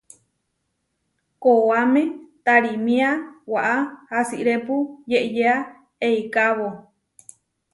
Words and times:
Koʼáme 1.43 2.01
tarímia 2.45 3.09
waʼá 3.53 3.75
asirépu 4.17 4.75
yeʼyéa 5.11 5.55
eikábo. 6.07 6.67